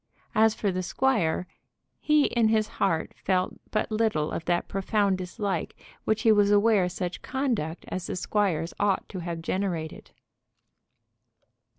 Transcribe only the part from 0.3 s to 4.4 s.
And for the squire, he in his heart felt but little